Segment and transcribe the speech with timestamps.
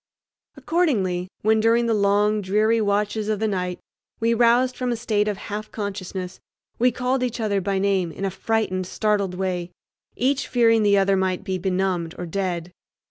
[0.57, 3.77] Accordingly, when during the long, dreary watches of the night
[4.19, 6.39] we roused from a state of half consciousness,
[6.79, 9.69] we called each other by name in a frightened, startled way,
[10.15, 12.71] each fearing the other might be benumbed or dead.